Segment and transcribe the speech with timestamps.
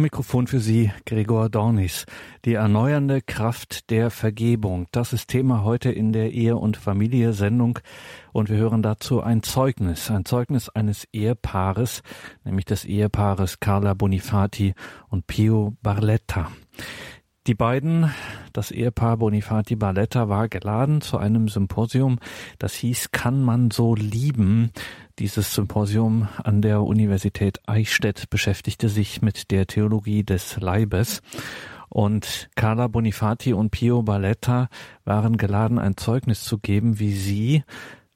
[0.00, 2.06] Am Mikrofon für Sie Gregor Dornis.
[2.46, 4.86] Die erneuernde Kraft der Vergebung.
[4.92, 7.80] Das ist Thema heute in der Ehe- und Familie-Sendung.
[8.32, 10.10] Und wir hören dazu ein Zeugnis.
[10.10, 12.02] Ein Zeugnis eines Ehepaares,
[12.44, 14.72] nämlich des Ehepaares Carla Bonifati
[15.10, 16.50] und Pio Barletta.
[17.46, 18.10] Die beiden,
[18.52, 22.18] das Ehepaar Bonifati Barletta, war geladen zu einem Symposium,
[22.58, 24.72] das hieß Kann man so lieben?
[25.20, 31.20] Dieses Symposium an der Universität Eichstätt beschäftigte sich mit der Theologie des Leibes.
[31.90, 34.70] Und Carla Bonifati und Pio Barletta
[35.04, 37.64] waren geladen, ein Zeugnis zu geben, wie sie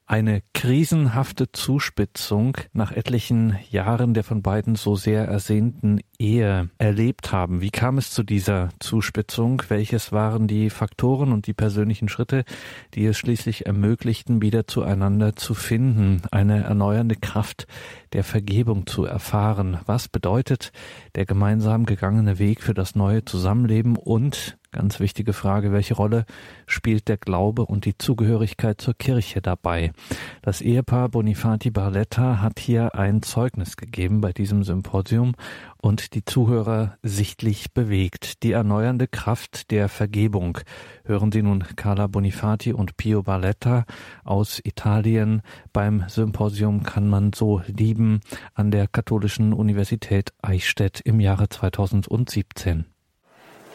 [0.07, 7.61] eine krisenhafte Zuspitzung nach etlichen Jahren der von beiden so sehr ersehnten Ehe erlebt haben.
[7.61, 9.63] Wie kam es zu dieser Zuspitzung?
[9.67, 12.45] Welches waren die Faktoren und die persönlichen Schritte,
[12.93, 17.65] die es schließlich ermöglichten, wieder zueinander zu finden, eine erneuernde Kraft
[18.13, 19.79] der Vergebung zu erfahren?
[19.87, 20.71] Was bedeutet
[21.15, 26.25] der gemeinsam gegangene Weg für das neue Zusammenleben und Ganz wichtige Frage, welche Rolle
[26.67, 29.93] spielt der Glaube und die Zugehörigkeit zur Kirche dabei?
[30.41, 35.31] Das Ehepaar Bonifati Barletta hat hier ein Zeugnis gegeben bei diesem Symposium
[35.77, 38.43] und die Zuhörer sichtlich bewegt.
[38.43, 40.57] Die erneuernde Kraft der Vergebung.
[41.05, 43.85] Hören Sie nun Carla Bonifati und Pio Barletta
[44.25, 45.41] aus Italien.
[45.71, 48.19] Beim Symposium kann man so lieben
[48.53, 52.87] an der Katholischen Universität Eichstätt im Jahre 2017.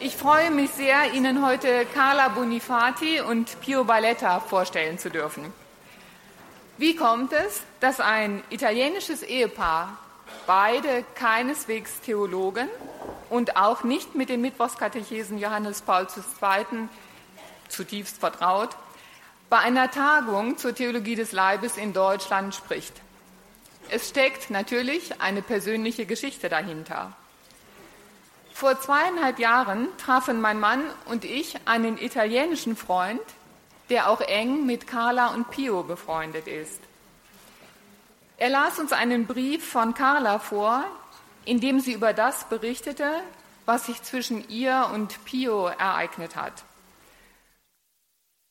[0.03, 5.53] Ich freue mich sehr, Ihnen heute Carla Bonifati und Pio Balletta vorstellen zu dürfen.
[6.79, 9.95] Wie kommt es, dass ein italienisches Ehepaar,
[10.47, 12.67] beide keineswegs Theologen
[13.29, 16.89] und auch nicht mit dem Mittwochskatechesen Johannes Paul II.
[17.69, 18.71] zutiefst vertraut,
[19.51, 22.95] bei einer Tagung zur Theologie des Leibes in Deutschland spricht?
[23.91, 27.15] Es steckt natürlich eine persönliche Geschichte dahinter.
[28.61, 33.19] Vor zweieinhalb Jahren trafen mein Mann und ich einen italienischen Freund,
[33.89, 36.79] der auch eng mit Carla und Pio befreundet ist.
[38.37, 40.83] Er las uns einen Brief von Carla vor,
[41.43, 43.23] in dem sie über das berichtete,
[43.65, 46.63] was sich zwischen ihr und Pio ereignet hat.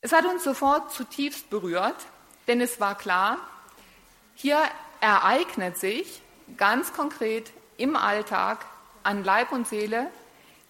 [0.00, 2.04] Es hat uns sofort zutiefst berührt,
[2.48, 3.36] denn es war klar,
[4.34, 4.60] hier
[5.00, 6.20] ereignet sich
[6.56, 8.66] ganz konkret im Alltag
[9.02, 10.08] an Leib und Seele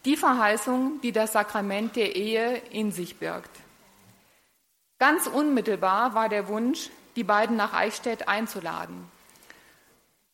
[0.05, 3.51] die Verheißung, die das Sakrament der Ehe in sich birgt.
[4.99, 9.11] Ganz unmittelbar war der Wunsch, die beiden nach Eichstätt einzuladen.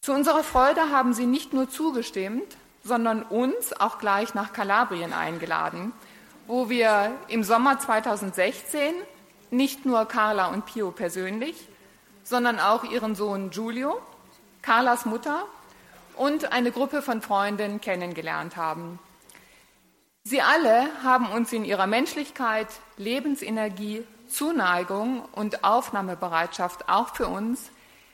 [0.00, 5.92] Zu unserer Freude haben sie nicht nur zugestimmt, sondern uns auch gleich nach Kalabrien eingeladen,
[6.46, 8.94] wo wir im Sommer 2016
[9.50, 11.68] nicht nur Carla und Pio persönlich,
[12.22, 14.00] sondern auch ihren Sohn Giulio,
[14.62, 15.44] Carlas Mutter
[16.16, 18.98] und eine Gruppe von Freunden kennengelernt haben.
[20.24, 27.70] Sie alle haben uns in ihrer Menschlichkeit, Lebensenergie, Zuneigung und Aufnahmebereitschaft auch für uns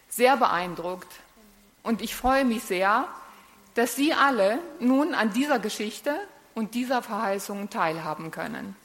[0.08, 1.10] sehr beeindruckt.
[1.82, 3.08] Und ich freue mich sehr,
[3.74, 6.14] dass Sie alle nun an dieser Geschichte
[6.54, 8.76] und dieser Verheißung teilhaben können.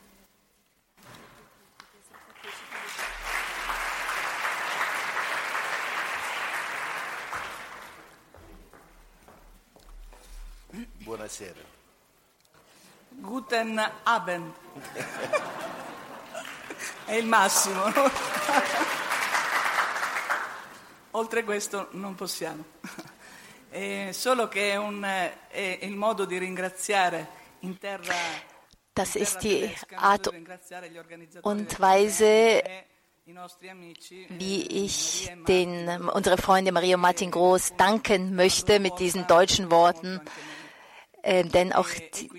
[11.07, 11.61] Buonasera.
[13.11, 14.51] Guten Abend.
[17.05, 17.87] È il massimo.
[17.87, 18.11] No?
[21.11, 22.65] Oltre questo non possiamo.
[23.69, 27.29] È solo che è, un, è il modo di ringraziare
[27.59, 28.13] in terra.
[28.91, 30.27] Das ist die Art
[31.41, 32.63] und Weise,
[34.27, 40.19] wie ich den, unsere Freunde Maria Martin Groß danken möchte mit diesen deutschen Worten.
[41.27, 41.89] Äh, denn auch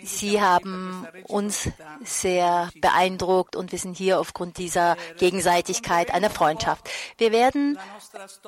[0.03, 1.69] sie haben uns
[2.03, 6.89] sehr beeindruckt und wir sind hier aufgrund dieser Gegenseitigkeit einer Freundschaft.
[7.19, 7.79] Wir werden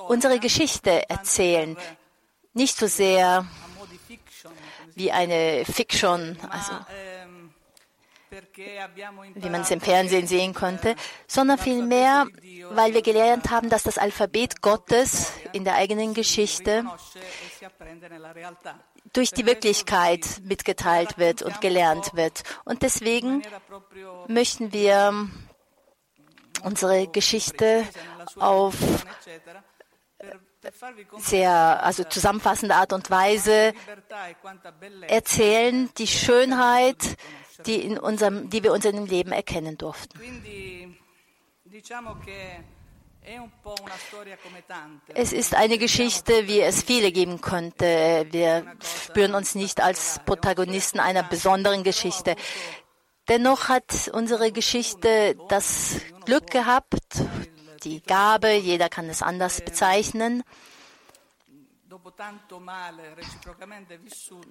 [0.09, 1.77] unsere Geschichte erzählen,
[2.55, 3.45] nicht so sehr
[4.95, 6.73] wie eine Fiction, also
[9.35, 10.95] wie man es im Fernsehen sehen konnte,
[11.27, 12.27] sondern vielmehr,
[12.71, 16.85] weil wir gelernt haben, dass das Alphabet Gottes in der eigenen Geschichte
[19.13, 22.43] durch die Wirklichkeit mitgeteilt wird und gelernt wird.
[22.65, 23.43] Und deswegen
[24.29, 25.29] möchten wir
[26.63, 27.87] unsere Geschichte
[28.37, 28.75] auf
[31.19, 33.73] sehr also zusammenfassende Art und Weise
[35.09, 37.17] erzählen, die Schönheit,
[37.67, 40.19] die, in unserem, die wir in unserem Leben erkennen durften.
[45.15, 48.27] Es ist eine Geschichte, wie es viele geben könnte.
[48.31, 52.37] Wir spüren uns nicht als Protagonisten einer besonderen Geschichte.
[53.29, 56.97] Dennoch hat unsere Geschichte das Glück gehabt,
[57.85, 60.43] die Gabe, jeder kann es anders bezeichnen,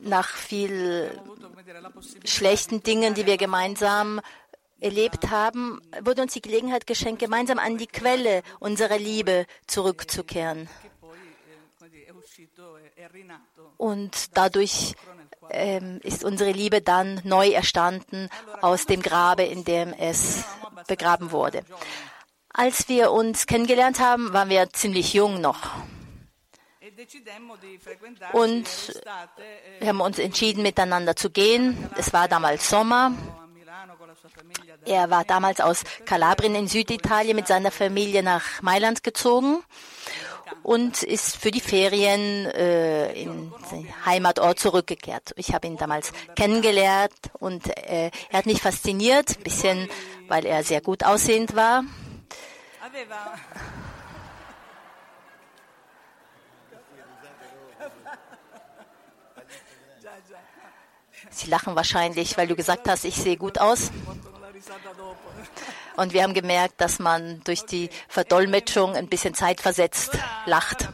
[0.02, 1.22] nach viel
[2.26, 4.22] schlechten Dingen, die wir gemeinsam
[4.82, 10.70] erlebt haben, wurde uns die Gelegenheit geschenkt, gemeinsam an die Quelle unserer Liebe zurückzukehren.
[13.78, 14.96] Und dadurch
[15.50, 18.30] ähm, ist unsere Liebe dann neu erstanden
[18.62, 20.44] aus dem Grabe, in dem es
[20.88, 21.64] begraben wurde.
[22.54, 25.72] Als wir uns kennengelernt haben, waren wir ziemlich jung noch.
[28.34, 28.68] Und
[29.80, 31.90] wir haben uns entschieden, miteinander zu gehen.
[31.96, 33.14] Es war damals Sommer.
[34.86, 39.64] Er war damals aus Kalabrien in Süditalien mit seiner Familie nach Mailand gezogen
[40.64, 45.34] und ist für die Ferien äh, in seinen Heimatort zurückgekehrt.
[45.36, 49.90] Ich habe ihn damals kennengelernt und äh, er hat mich fasziniert, ein bisschen,
[50.28, 51.84] weil er sehr gut aussehend war.
[61.32, 63.92] Sie lachen wahrscheinlich, weil du gesagt hast, ich sehe gut aus.
[65.96, 70.90] Und wir haben gemerkt, dass man durch die Verdolmetschung ein bisschen zeitversetzt lacht.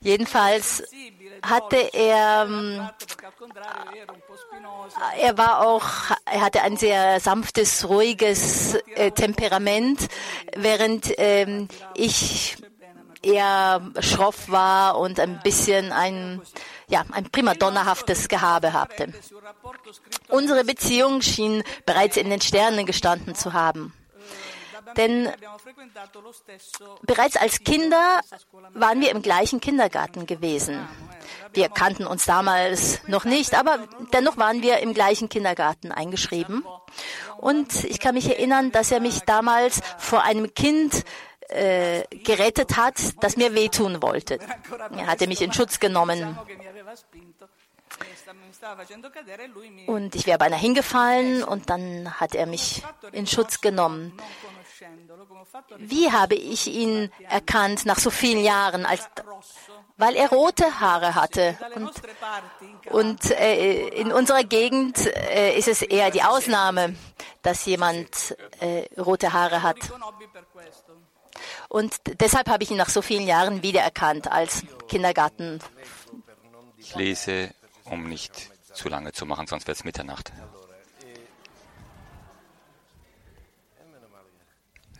[0.00, 0.82] Jedenfalls
[1.42, 2.88] hatte er, ähm,
[5.20, 5.86] er war auch,
[6.24, 10.08] er hatte ein sehr sanftes, ruhiges äh, Temperament,
[10.56, 12.56] während ähm, ich
[13.24, 16.40] eher schroff war und ein bisschen ein,
[16.88, 19.12] ja, ein primadonnahaftes Gehabe hatte.
[20.28, 23.92] Unsere Beziehung schien bereits in den Sternen gestanden zu haben.
[24.96, 25.28] Denn
[27.02, 28.20] bereits als Kinder
[28.74, 30.86] waren wir im gleichen Kindergarten gewesen.
[31.52, 33.78] Wir kannten uns damals noch nicht, aber
[34.12, 36.64] dennoch waren wir im gleichen Kindergarten eingeschrieben.
[37.38, 41.04] Und ich kann mich erinnern, dass er mich damals vor einem Kind
[41.48, 44.38] äh, gerettet hat, das mir wehtun wollte.
[44.96, 46.38] Er hatte mich in Schutz genommen.
[49.86, 52.82] Und ich wäre beinahe hingefallen und dann hat er mich
[53.12, 54.16] in Schutz genommen.
[55.78, 58.86] Wie habe ich ihn erkannt nach so vielen Jahren?
[58.86, 59.08] Als,
[59.96, 61.56] weil er rote Haare hatte.
[61.74, 61.92] Und,
[62.90, 66.96] und äh, in unserer Gegend äh, ist es eher die Ausnahme,
[67.42, 69.78] dass jemand äh, rote Haare hat.
[71.68, 75.60] Und deshalb habe ich ihn nach so vielen Jahren wiedererkannt als Kindergarten.
[76.78, 77.54] Ich lese,
[77.84, 80.32] um nicht zu lange zu machen, sonst wird es Mitternacht.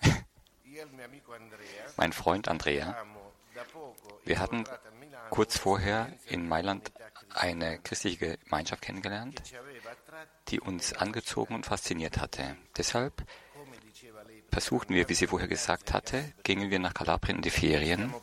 [1.97, 2.97] mein Freund Andrea,
[4.25, 4.65] wir hatten
[5.31, 6.93] kurz vorher in Mailand
[7.35, 9.43] eine christliche Gemeinschaft kennengelernt,
[10.49, 12.57] die uns angezogen und fasziniert hatte.
[12.77, 13.25] Deshalb
[14.55, 18.15] versuchten wir, wie sie vorher gesagt hatte, gingen wir nach Kalabrien in die Ferien.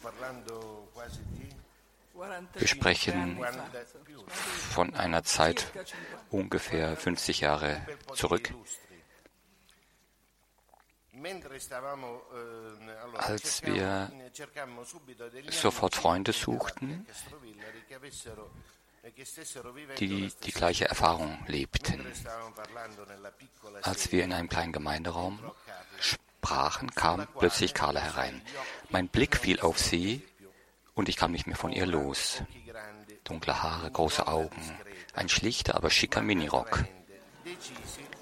[2.54, 3.38] Wir sprechen
[4.30, 5.68] von einer Zeit
[6.30, 8.54] ungefähr 50 Jahre zurück.
[13.16, 14.12] Als wir
[15.50, 17.06] sofort Freunde suchten,
[20.00, 22.06] die die gleiche Erfahrung lebten.
[23.82, 25.40] Als wir in einem kleinen Gemeinderaum
[26.00, 28.42] sprachen, kam plötzlich Carla herein.
[28.90, 30.24] Mein Blick fiel auf sie
[30.94, 32.44] und ich kam nicht mehr von ihr los.
[33.24, 34.62] Dunkle Haare, große Augen,
[35.14, 36.86] ein schlichter, aber schicker Minirock.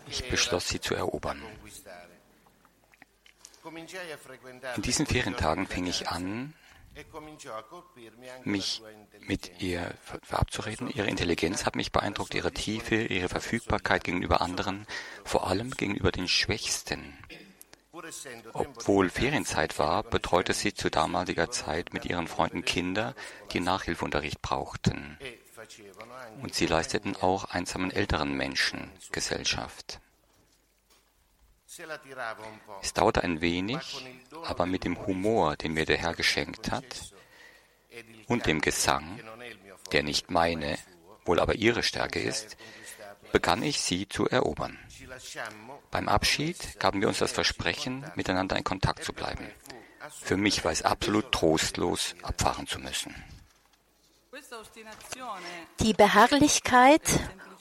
[0.08, 1.42] Ich beschloss, sie zu erobern.
[4.76, 6.54] In diesen Ferientagen fing ich an,
[8.44, 8.82] mich
[9.22, 10.90] mit ihr verabzureden.
[10.90, 14.86] Ihre Intelligenz hat mich beeindruckt, ihre Tiefe, ihre Verfügbarkeit gegenüber anderen,
[15.24, 17.18] vor allem gegenüber den Schwächsten.
[18.54, 23.16] Obwohl Ferienzeit war, betreute sie zu damaliger Zeit mit ihren Freunden Kinder,
[23.52, 25.18] die Nachhilfeunterricht brauchten.
[26.42, 30.00] Und sie leisteten auch einsamen älteren Menschen Gesellschaft.
[32.82, 34.06] Es dauerte ein wenig,
[34.46, 37.14] aber mit dem Humor, den mir der Herr geschenkt hat,
[38.28, 39.20] und dem Gesang,
[39.92, 40.78] der nicht meine,
[41.26, 42.58] wohl aber ihre Stärke ist,
[43.32, 44.78] begann ich sie zu erobern.
[45.92, 49.50] Beim Abschied gaben wir uns das Versprechen, miteinander in Kontakt zu bleiben.
[50.22, 53.14] Für mich war es absolut trostlos, abfahren zu müssen.
[55.80, 57.02] Die Beharrlichkeit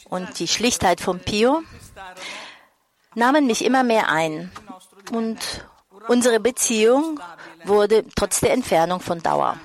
[0.05, 1.63] und die Schlichtheit von Pio
[3.15, 4.51] nahmen mich immer mehr ein
[5.13, 5.39] und
[6.09, 7.21] unsere Beziehung
[7.65, 9.59] wurde trotz der Entfernung von Dauer.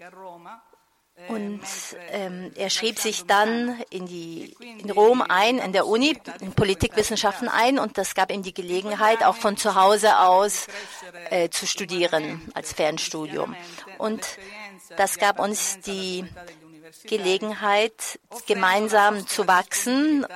[0.00, 0.62] A Roma
[1.28, 1.60] und
[2.10, 7.48] ähm, er schrieb sich dann in, die, in Rom ein, in der Uni, in Politikwissenschaften
[7.48, 10.66] ein und das gab ihm die Gelegenheit, auch von zu Hause aus
[11.28, 13.54] äh, zu studieren als Fernstudium.
[13.98, 14.26] Und
[14.96, 16.24] das gab uns die
[17.04, 20.26] Gelegenheit, gemeinsam zu wachsen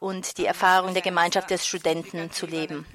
[0.00, 2.86] und die Erfahrung der Gemeinschaft der Studenten zu leben.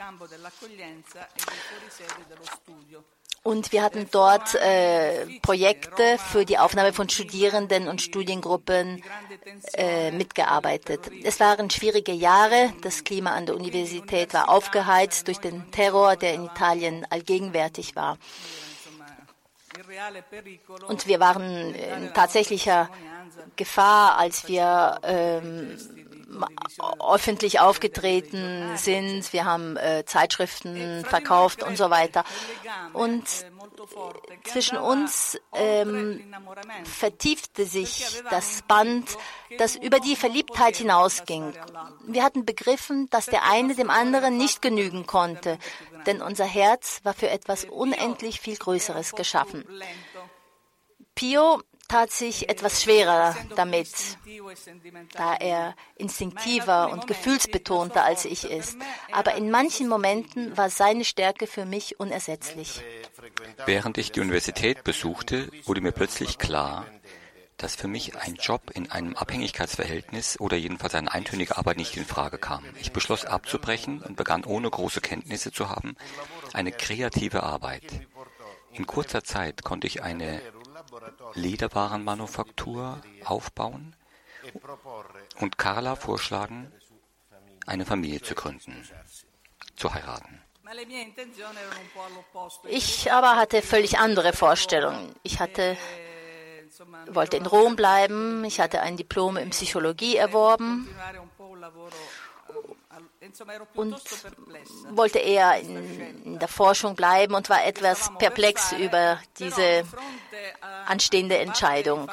[3.44, 9.02] Und wir hatten dort äh, Projekte für die Aufnahme von Studierenden und Studiengruppen
[9.74, 11.10] äh, mitgearbeitet.
[11.24, 12.74] Es waren schwierige Jahre.
[12.82, 18.18] Das Klima an der Universität war aufgeheizt durch den Terror, der in Italien allgegenwärtig war.
[20.88, 22.90] Und wir waren in tatsächlicher
[23.56, 25.78] Gefahr, als wir ähm,
[27.00, 29.32] öffentlich aufgetreten sind.
[29.34, 32.24] Wir haben äh, Zeitschriften verkauft und so weiter.
[32.94, 33.28] Und
[34.44, 36.34] zwischen uns ähm,
[36.84, 39.18] vertiefte sich das Band,
[39.58, 41.54] das über die Verliebtheit hinausging.
[42.06, 45.58] Wir hatten begriffen, dass der eine dem anderen nicht genügen konnte,
[46.06, 49.66] denn unser Herz war für etwas unendlich viel Größeres geschaffen.
[51.16, 53.90] Pio tat sich etwas schwerer damit,
[55.14, 58.78] da er instinktiver und gefühlsbetonter als ich ist.
[59.12, 62.82] Aber in manchen Momenten war seine Stärke für mich unersetzlich.
[63.66, 66.86] Während ich die Universität besuchte, wurde mir plötzlich klar,
[67.58, 72.06] dass für mich ein Job in einem Abhängigkeitsverhältnis oder jedenfalls eine eintönige Arbeit nicht in
[72.06, 72.64] Frage kam.
[72.80, 75.96] Ich beschloss abzubrechen und begann ohne große Kenntnisse zu haben
[76.54, 77.84] eine kreative Arbeit.
[78.74, 80.42] In kurzer Zeit konnte ich eine
[81.34, 83.96] Lederwarenmanufaktur aufbauen
[85.40, 86.72] und Carla vorschlagen,
[87.66, 88.88] eine Familie zu gründen,
[89.76, 90.42] zu heiraten.
[92.68, 95.16] Ich aber hatte völlig andere Vorstellungen.
[95.24, 95.78] Ich hatte,
[97.08, 100.90] wollte in Rom bleiben, ich hatte ein Diplom in Psychologie erworben
[103.76, 103.96] und
[104.92, 109.84] wollte eher in, der Forschung bleiben und war etwas perplex über diese
[110.86, 112.10] anstehende Entscheidung.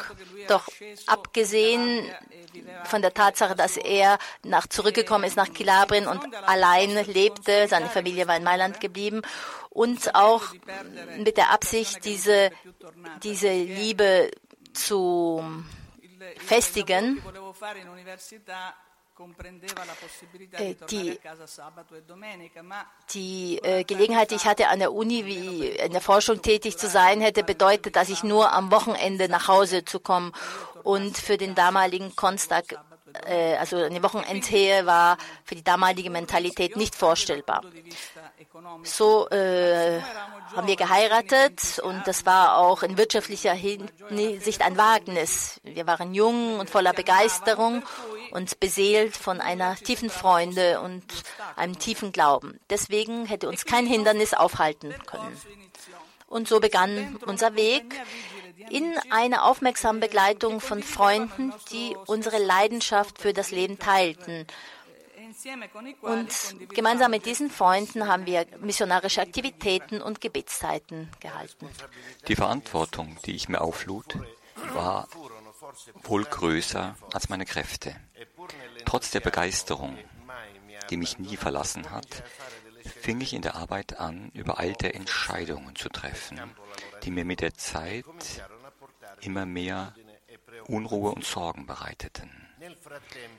[0.49, 0.69] Doch
[1.07, 2.11] abgesehen
[2.85, 8.29] von der Tatsache, dass er nach, zurückgekommen ist nach Kilabrien und allein lebte, seine Familie
[8.29, 9.23] war in Mailand geblieben
[9.71, 10.43] und auch
[11.19, 12.51] mit der Absicht, diese,
[13.23, 14.31] diese Liebe
[14.73, 15.43] zu
[16.39, 17.23] festigen,
[20.91, 21.19] die, e
[23.13, 26.89] die äh, Gelegenheit, die ich hatte, an der Uni wie in der Forschung tätig zu
[26.89, 30.33] sein, hätte bedeutet, dass ich nur am Wochenende nach Hause zu kommen.
[30.83, 32.77] Und für den damaligen Konstag,
[33.27, 37.63] äh, also eine Wochenendhehe, war für die damalige Mentalität nicht vorstellbar.
[38.83, 40.01] So äh,
[40.55, 45.61] haben wir geheiratet und das war auch in wirtschaftlicher Hinsicht ein Wagnis.
[45.65, 47.83] Wir waren jung und voller Begeisterung
[48.31, 51.05] und beseelt von einer tiefen Freude und
[51.57, 52.59] einem tiefen Glauben.
[52.71, 55.37] Deswegen hätte uns kein Hindernis aufhalten können.
[56.27, 57.95] Und so begann unser Weg
[58.71, 64.47] in einer aufmerksamen Begleitung von Freunden, die unsere Leidenschaft für das Leben teilten.
[66.03, 66.29] Und
[66.71, 71.69] gemeinsam mit diesen Freunden haben wir missionarische Aktivitäten und Gebetszeiten gehalten.
[72.29, 74.19] Die Verantwortung, die ich mir auflud,
[74.73, 75.09] war
[76.03, 77.97] wohl größer als meine Kräfte.
[78.85, 79.99] Trotz der Begeisterung,
[80.91, 82.23] die mich nie verlassen hat,
[82.85, 86.41] fing ich in der Arbeit an, übereilte Entscheidungen zu treffen,
[87.03, 88.05] die mir mit der Zeit
[89.21, 89.95] immer mehr
[90.67, 92.44] Unruhe und Sorgen bereiteten.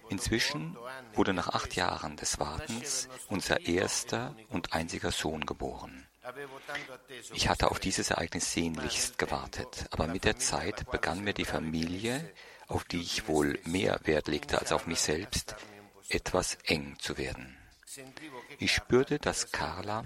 [0.09, 0.77] Inzwischen
[1.13, 6.07] wurde nach acht Jahren des Wartens unser erster und einziger Sohn geboren.
[7.33, 12.33] Ich hatte auf dieses Ereignis sehnlichst gewartet, aber mit der Zeit begann mir die Familie,
[12.67, 15.55] auf die ich wohl mehr Wert legte als auf mich selbst,
[16.09, 17.57] etwas eng zu werden.
[18.59, 20.05] Ich spürte, dass Carla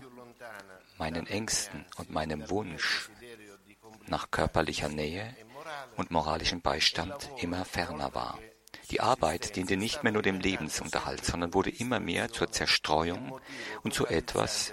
[0.98, 3.10] meinen Ängsten und meinem Wunsch
[4.08, 5.36] nach körperlicher Nähe
[5.96, 8.40] und moralischem Beistand immer ferner war.
[8.92, 13.40] Die Arbeit diente nicht mehr nur dem Lebensunterhalt, sondern wurde immer mehr zur Zerstreuung
[13.84, 14.72] und zu etwas,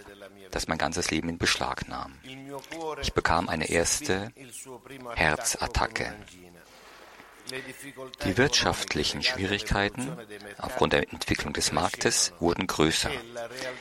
[0.50, 2.18] das mein ganzes Leben in Beschlag nahm.
[3.02, 4.32] Ich bekam eine erste
[5.14, 6.14] Herzattacke.
[8.24, 10.16] Die wirtschaftlichen Schwierigkeiten
[10.58, 13.10] aufgrund der Entwicklung des Marktes wurden größer.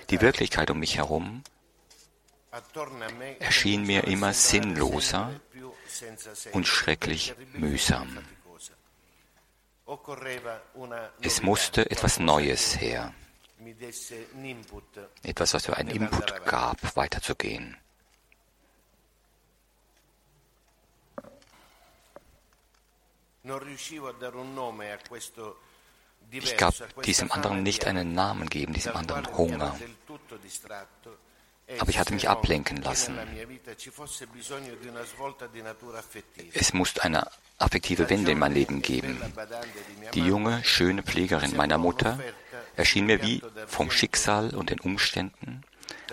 [0.09, 1.43] Die Wirklichkeit um mich herum
[3.39, 5.39] erschien mir immer sinnloser
[6.51, 8.19] und schrecklich mühsam.
[11.21, 13.13] Es musste etwas Neues her,
[15.23, 17.77] etwas, was mir einen Input gab, weiterzugehen.
[26.31, 29.77] Ich gab diesem anderen nicht einen Namen geben, diesem anderen Hunger.
[31.79, 33.17] Aber ich hatte mich ablenken lassen.
[36.53, 39.19] Es musste eine affektive Wende in mein Leben geben.
[40.13, 42.19] Die junge, schöne Pflegerin meiner Mutter
[42.75, 45.63] erschien mir wie vom Schicksal und den Umständen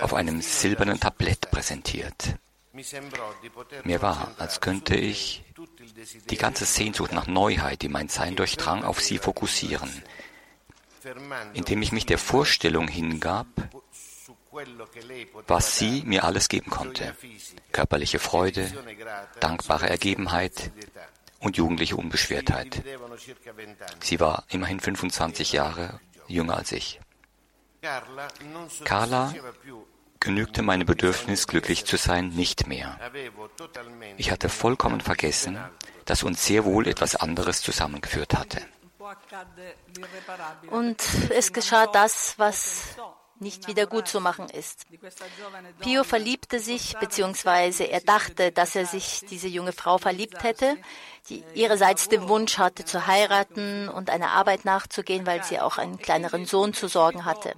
[0.01, 2.37] auf einem silbernen Tablett präsentiert.
[3.85, 5.45] Mir war, als könnte ich
[6.31, 9.91] die ganze Sehnsucht nach Neuheit, die mein Sein durchdrang, auf sie fokussieren,
[11.53, 13.47] indem ich mich der Vorstellung hingab,
[15.47, 17.17] was sie mir alles geben konnte.
[17.73, 18.71] Körperliche Freude,
[19.41, 20.71] dankbare Ergebenheit
[21.41, 22.83] und jugendliche Unbeschwertheit.
[24.01, 27.01] Sie war immerhin 25 Jahre jünger als ich.
[28.85, 29.35] Carla
[30.21, 32.99] genügte meinem Bedürfnis, glücklich zu sein, nicht mehr.
[34.17, 35.59] Ich hatte vollkommen vergessen,
[36.05, 38.61] dass uns sehr wohl etwas anderes zusammengeführt hatte.
[40.71, 42.97] Und es geschah das, was
[43.43, 44.87] nicht wieder gut zu machen ist.
[45.81, 50.77] Pio verliebte sich, beziehungsweise er dachte, dass er sich diese junge Frau verliebt hätte,
[51.29, 55.99] die ihrerseits den Wunsch hatte zu heiraten und einer Arbeit nachzugehen, weil sie auch einen
[55.99, 57.55] kleineren Sohn zu sorgen hatte.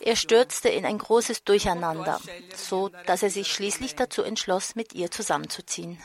[0.00, 2.20] Er stürzte in ein großes Durcheinander,
[2.54, 5.98] so dass er sich schließlich dazu entschloss, mit ihr zusammenzuziehen.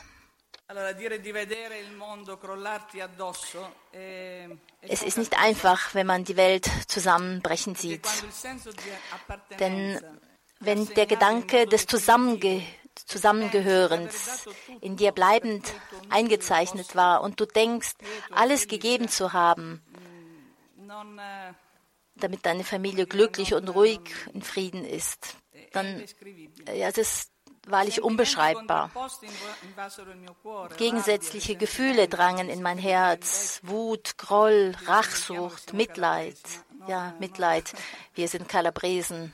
[4.82, 8.06] Es ist nicht einfach, wenn man die Welt zusammenbrechen sieht.
[9.58, 10.00] Denn
[10.60, 12.62] wenn der Gedanke des Zusammenge
[13.06, 14.48] Zusammengehörens
[14.80, 15.72] in dir bleibend
[16.10, 17.92] eingezeichnet war und du denkst,
[18.30, 19.82] alles gegeben zu haben,
[22.16, 24.00] damit deine Familie glücklich und ruhig
[24.34, 25.36] in Frieden ist,
[25.72, 26.04] dann
[26.74, 27.30] ja, das
[27.66, 28.90] wahrlich unbeschreibbar.
[30.76, 33.60] Gegensätzliche Gefühle drangen in mein Herz.
[33.62, 36.38] Wut, Groll, Rachsucht, Mitleid.
[36.86, 37.72] Ja, Mitleid.
[38.14, 39.32] Wir sind Kalabresen.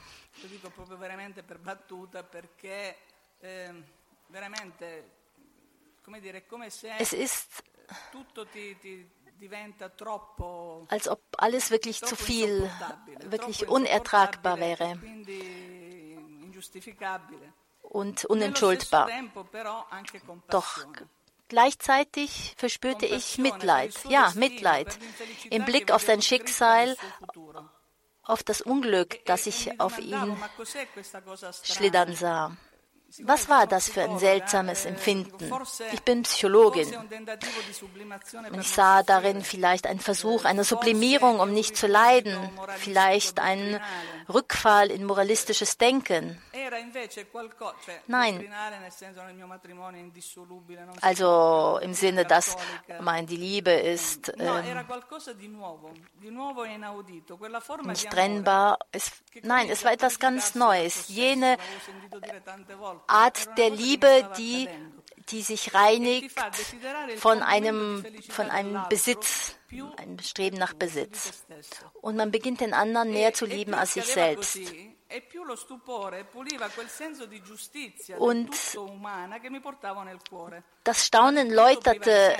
[6.98, 7.64] Es ist,
[10.88, 12.70] als ob alles wirklich zu viel,
[13.30, 14.98] wirklich unertragbar wäre
[17.88, 19.08] und unentschuldbar.
[20.48, 20.86] Doch
[21.48, 23.94] gleichzeitig verspürte ich Mitleid.
[24.08, 24.98] Ja, Mitleid.
[25.50, 26.96] Im Blick auf sein Schicksal,
[28.22, 30.36] auf das Unglück, das ich auf ihn
[31.62, 32.56] schlittern sah.
[33.22, 35.50] Was war das für ein seltsames Empfinden?
[35.92, 36.92] Ich bin Psychologin.
[38.50, 42.36] Und ich sah darin vielleicht einen Versuch einer Sublimierung, um nicht zu leiden,
[42.76, 43.80] vielleicht einen
[44.28, 46.40] Rückfall in moralistisches Denken.
[48.06, 48.48] Nein.
[51.00, 52.56] Also im Sinne, dass
[53.00, 54.86] mein, die Liebe ist ähm,
[57.84, 58.78] nicht trennbar.
[58.92, 61.08] Es, nein, es war etwas ganz Neues.
[61.08, 61.56] Jene
[63.06, 64.68] Art der Liebe, die,
[65.28, 66.34] die sich reinigt
[67.18, 69.56] von einem, von einem Besitz,
[69.96, 71.44] einem Streben nach Besitz.
[72.00, 74.58] Und man beginnt den anderen mehr zu lieben als sich selbst.
[78.18, 78.50] Und
[80.84, 82.36] das Staunen läuterte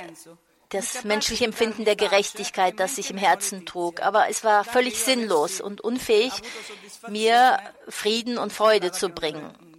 [0.69, 4.01] das menschliche Empfinden der Gerechtigkeit, das sich im Herzen trug.
[4.01, 6.33] Aber es war völlig sinnlos und unfähig,
[7.07, 9.76] mir Frieden und Freude zu bringen.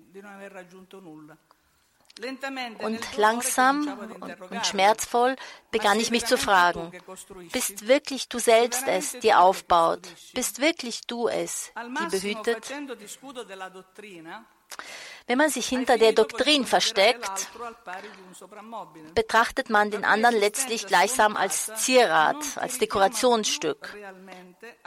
[2.80, 4.10] Und langsam
[4.50, 5.36] und schmerzvoll
[5.70, 6.90] begann ich mich zu fragen,
[7.52, 10.00] bist wirklich du selbst es, die aufbaut?
[10.34, 12.72] Bist wirklich du es, die behütet?
[15.26, 17.48] Wenn man sich hinter der Doktrin versteckt,
[19.14, 23.96] betrachtet man den anderen letztlich gleichsam als Zierat, als Dekorationsstück.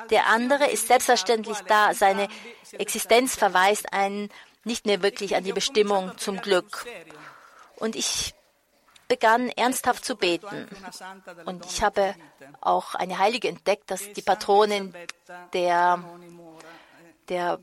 [0.09, 2.27] Der andere ist selbstverständlich da, seine
[2.73, 4.29] Existenz verweist einen
[4.63, 6.85] nicht mehr wirklich an die Bestimmung zum Glück.
[7.77, 8.33] Und ich
[9.07, 10.69] begann ernsthaft zu beten.
[11.45, 12.15] Und ich habe
[12.61, 14.93] auch eine Heilige entdeckt, dass die Patronin
[15.53, 16.01] der,
[17.27, 17.59] der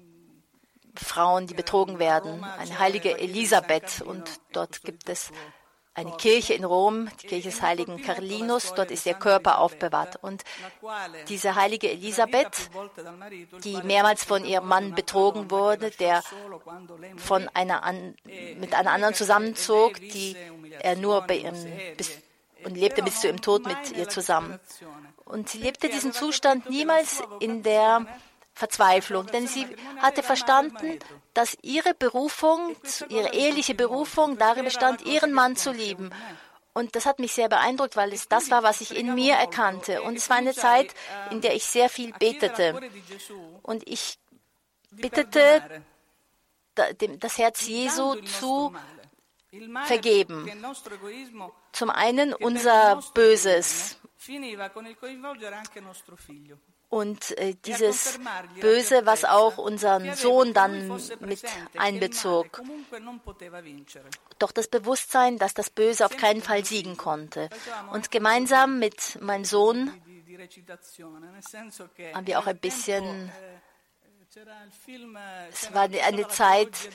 [0.94, 4.02] Frauen, die betrogen werden, eine heilige Elisabeth.
[4.02, 5.30] Und dort gibt es
[5.98, 10.16] eine Kirche in Rom, die Kirche des heiligen Carlinus, dort ist ihr Körper aufbewahrt.
[10.22, 10.44] Und
[11.28, 12.70] diese heilige Elisabeth,
[13.64, 16.22] die mehrmals von ihrem Mann betrogen wurde, der
[17.16, 18.14] von einer an,
[18.60, 20.36] mit einer anderen zusammenzog, die
[20.80, 21.56] er nur bei ihrem,
[21.96, 22.18] bis,
[22.64, 24.60] und lebte bis zu ihrem Tod mit ihr zusammen.
[25.24, 28.06] Und sie lebte diesen Zustand niemals in der
[28.58, 29.66] Verzweiflung, denn sie
[29.98, 30.98] hatte verstanden,
[31.32, 32.74] dass ihre Berufung,
[33.08, 36.10] ihre eheliche Berufung darin bestand, ihren Mann zu lieben.
[36.74, 40.02] Und das hat mich sehr beeindruckt, weil es das war, was ich in mir erkannte.
[40.02, 40.92] Und es war eine Zeit,
[41.30, 42.80] in der ich sehr viel betete.
[43.62, 44.18] Und ich
[44.90, 45.82] bittete,
[46.74, 48.74] das Herz Jesu zu
[49.84, 50.50] vergeben.
[51.72, 53.98] Zum einen unser Böses,
[56.88, 58.18] und äh, dieses
[58.60, 60.88] Böse, was auch unseren Sohn dann
[61.20, 61.42] mit
[61.76, 62.62] einbezog.
[64.38, 67.50] Doch das Bewusstsein, dass das Böse auf keinen Fall siegen konnte.
[67.92, 69.92] Und gemeinsam mit meinem Sohn
[72.14, 73.30] haben wir auch ein bisschen
[75.50, 76.90] es war eine Zeit,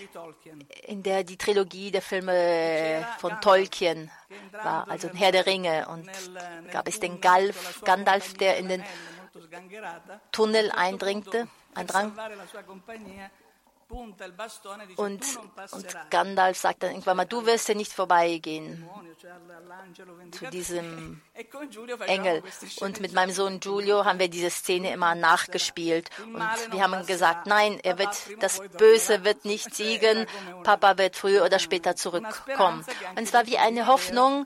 [0.84, 4.12] in der die Trilogie der Filme von Tolkien
[4.52, 5.88] war, also Herr der Ringe.
[5.90, 6.10] Und
[6.72, 8.84] gab es den Galf, Gandalf, der in den
[10.32, 12.14] Tunnel eindringte, eindrang.
[14.96, 15.24] Und,
[15.72, 18.90] und Gandalf sagt dann irgendwann mal, du wirst ja nicht vorbeigehen
[20.32, 21.22] zu diesem
[22.08, 22.44] Engel.
[22.80, 26.10] Und mit meinem Sohn Giulio haben wir diese Szene immer nachgespielt.
[26.26, 30.26] Und wir haben gesagt, nein, er wird, das Böse wird nicht siegen,
[30.64, 32.86] Papa wird früher oder später zurückkommen.
[33.16, 34.46] Und es war wie eine Hoffnung,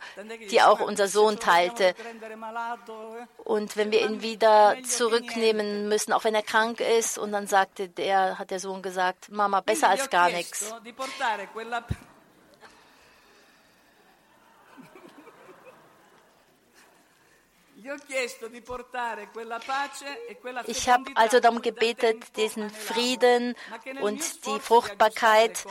[0.52, 1.96] die auch unser Sohn teilte.
[3.44, 7.88] Und wenn wir ihn wieder zurücknehmen müssen, auch wenn er krank ist, und dann sagte
[7.88, 10.74] der, hat der Sohn gesagt, Mama, besser als gar nichts.
[20.66, 23.56] Ich habe also darum gebetet, diesen Frieden
[24.02, 25.66] und die Fruchtbarkeit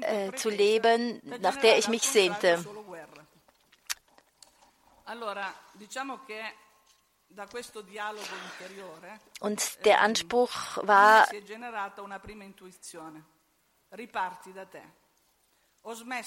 [0.00, 2.64] äh, zu leben, nach der ich mich sehnte.
[9.40, 11.28] Und der Anspruch war,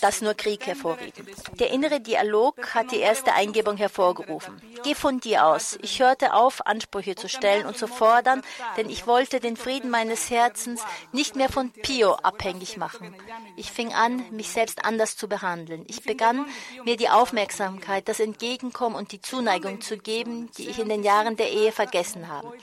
[0.02, 1.14] dass nur Krieg hervorrief.
[1.60, 4.60] Der innere Dialog hat die erste Eingebung hervorgerufen.
[4.84, 5.78] Geh von dir aus.
[5.82, 8.42] Ich hörte auf, Ansprüche zu stellen und zu fordern,
[8.78, 13.16] denn ich wollte den Frieden meines Herzens nicht mehr von Pio abhängig machen.
[13.56, 15.86] Ich fing an, mich selbst anders zu behandeln.
[15.88, 16.46] Ich begann,
[16.84, 21.36] mir die Aufmerksamkeit, das Entgegenkommen und die Zuneigung zu geben, die ich in den Jahren
[21.36, 22.54] der Ehe vergessen habe.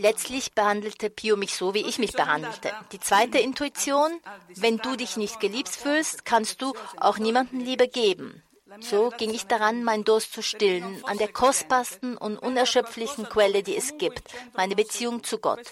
[0.00, 2.72] Letztlich behandelte Pio mich so, wie ich mich behandelte.
[2.92, 4.10] Die zweite Intuition,
[4.56, 8.42] wenn du dich nicht geliebt fühlst, kannst du auch niemandem Liebe geben.
[8.80, 13.76] So ging ich daran, meinen Durst zu stillen, an der kostbarsten und unerschöpflichen Quelle, die
[13.76, 14.22] es gibt,
[14.54, 15.70] meine Beziehung zu Gott.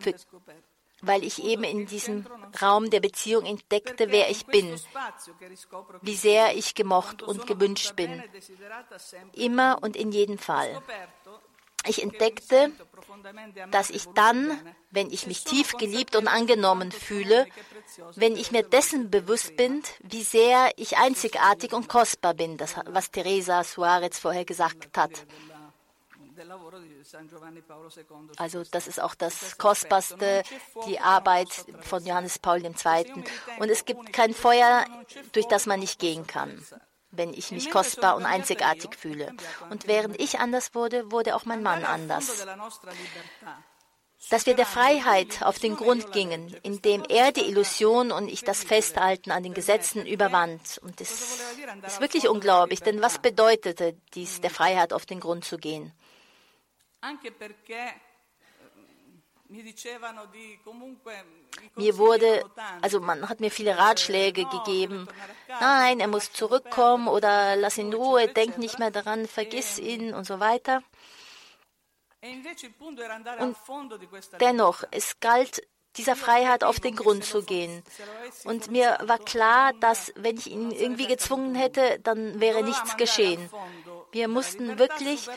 [0.00, 0.14] Für,
[1.02, 2.26] weil ich eben in diesem
[2.62, 4.80] Raum der Beziehung entdeckte, wer ich bin,
[6.00, 8.22] wie sehr ich gemocht und gewünscht bin,
[9.34, 10.80] immer und in jedem Fall.
[11.86, 12.72] Ich entdeckte,
[13.70, 14.58] dass ich dann,
[14.90, 17.46] wenn ich mich tief geliebt und angenommen fühle,
[18.16, 23.10] wenn ich mir dessen bewusst bin, wie sehr ich einzigartig und kostbar bin, das, was
[23.10, 25.26] Teresa Suarez vorher gesagt hat.
[28.36, 30.42] Also das ist auch das Kostbarste,
[30.86, 31.48] die Arbeit
[31.80, 33.24] von Johannes Paul II.
[33.60, 34.84] Und es gibt kein Feuer,
[35.32, 36.64] durch das man nicht gehen kann
[37.16, 39.32] wenn ich mich kostbar und einzigartig fühle.
[39.70, 42.46] Und während ich anders wurde, wurde auch mein Mann anders.
[44.30, 48.64] Dass wir der Freiheit auf den Grund gingen, indem er die Illusion und ich das
[48.64, 50.78] Festhalten an den Gesetzen überwand.
[50.82, 51.42] Und das
[51.86, 55.92] ist wirklich unglaublich, denn was bedeutete dies, der Freiheit auf den Grund zu gehen?
[61.76, 62.44] Mir wurde,
[62.80, 65.06] also man hat mir viele Ratschläge gegeben.
[65.60, 70.14] Nein, er muss zurückkommen oder lass ihn in Ruhe, denk nicht mehr daran, vergiss ihn
[70.14, 70.82] und so weiter.
[72.22, 73.56] Und
[74.40, 75.60] dennoch, es galt,
[75.96, 77.82] dieser Freiheit auf den Grund zu gehen.
[78.44, 83.50] Und mir war klar, dass wenn ich ihn irgendwie gezwungen hätte, dann wäre nichts geschehen.
[84.14, 85.28] Wir mussten wirklich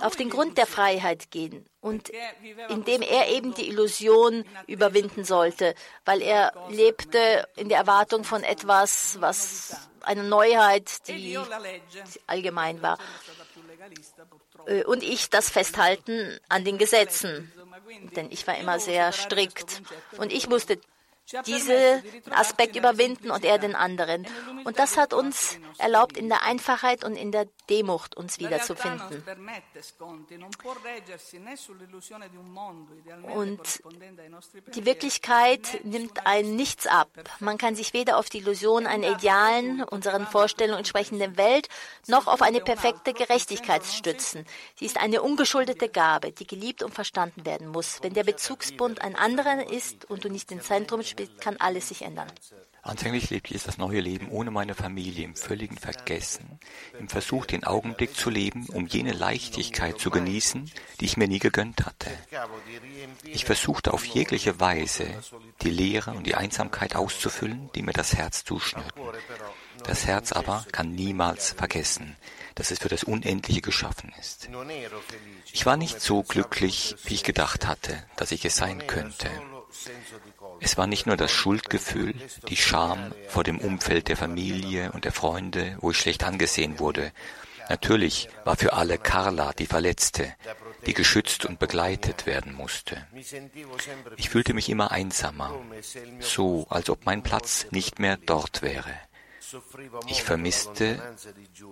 [0.00, 2.10] auf den Grund der Freiheit gehen und
[2.70, 5.74] indem er eben die Illusion überwinden sollte,
[6.06, 11.38] weil er lebte in der Erwartung von etwas, was eine Neuheit, die
[12.26, 12.98] allgemein war.
[14.66, 17.52] Äh, und ich das Festhalten an den Gesetzen,
[18.16, 19.82] denn ich war immer sehr strikt.
[20.16, 20.80] Und ich musste
[21.46, 24.26] diesen Aspekt überwinden und er den anderen.
[24.64, 29.24] Und das hat uns erlaubt, in der Einfachheit und in der Demut uns wiederzufinden.
[33.34, 33.82] Und
[34.74, 37.08] die Wirklichkeit nimmt einen nichts ab.
[37.40, 41.68] Man kann sich weder auf die Illusion einer idealen, unseren Vorstellungen entsprechenden Welt,
[42.06, 44.44] noch auf eine perfekte Gerechtigkeit stützen.
[44.74, 48.02] Sie ist eine ungeschuldete Gabe, die geliebt und verstanden werden muss.
[48.02, 52.02] Wenn der Bezugspunkt ein anderer ist und du nicht im Zentrum spielst, kann alles sich
[52.02, 52.28] ändern.
[52.84, 56.58] Anfänglich lebte ich das neue Leben ohne meine Familie, im völligen Vergessen,
[56.98, 61.38] im Versuch, den Augenblick zu leben, um jene Leichtigkeit zu genießen, die ich mir nie
[61.38, 62.10] gegönnt hatte.
[63.24, 65.06] Ich versuchte auf jegliche Weise,
[65.62, 69.00] die Leere und die Einsamkeit auszufüllen, die mir das Herz zuschnürten.
[69.84, 72.16] Das Herz aber kann niemals vergessen,
[72.56, 74.48] dass es für das Unendliche geschaffen ist.
[75.52, 79.30] Ich war nicht so glücklich, wie ich gedacht hatte, dass ich es sein könnte.
[80.62, 82.14] Es war nicht nur das Schuldgefühl,
[82.48, 87.12] die Scham vor dem Umfeld der Familie und der Freunde, wo ich schlecht angesehen wurde.
[87.68, 90.34] Natürlich war für alle Carla die Verletzte,
[90.86, 93.06] die geschützt und begleitet werden musste.
[94.16, 95.52] Ich fühlte mich immer einsamer,
[96.20, 98.92] so als ob mein Platz nicht mehr dort wäre.
[100.06, 101.00] Ich vermisste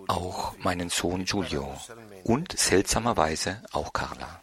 [0.07, 1.75] auch meinen Sohn Giulio
[2.23, 4.41] und seltsamerweise auch Carla.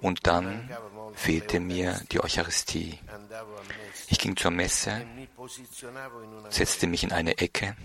[0.00, 0.68] Und dann
[1.14, 2.98] fehlte mir die Eucharistie.
[4.08, 5.06] Ich ging zur Messe,
[6.50, 7.76] setzte mich in eine Ecke,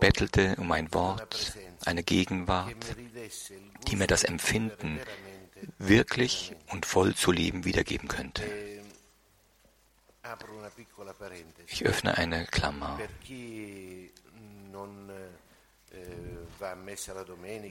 [0.00, 2.74] bettelte um ein Wort, eine Gegenwart,
[3.88, 5.00] die mir das Empfinden
[5.78, 8.42] wirklich und voll zu leben wiedergeben könnte.
[11.66, 12.98] Ich öffne eine Klammer.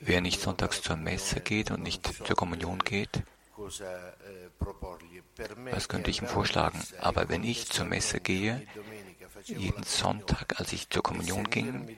[0.02, 3.22] Wer nicht sonntags zur Messe geht und nicht zur Kommunion geht,
[5.70, 6.82] was könnte ich ihm vorschlagen?
[7.00, 8.66] Aber wenn ich zur Messe gehe,
[9.44, 11.96] jeden Sonntag, als ich zur Kommunion ging,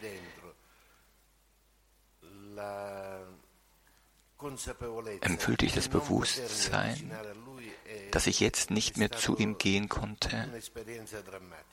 [5.21, 7.11] empfüllte ich das Bewusstsein,
[8.11, 10.49] dass ich jetzt nicht mehr zu ihm gehen konnte.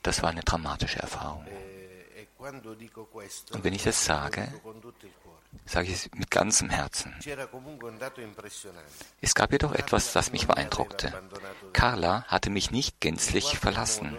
[0.04, 1.46] Das war eine dramatische Erfahrung.
[2.40, 4.48] Und wenn ich das sage,
[5.66, 7.14] sage ich es mit ganzem Herzen.
[9.20, 11.12] Es gab jedoch etwas, das mich beeindruckte.
[11.74, 14.18] Carla hatte mich nicht gänzlich verlassen.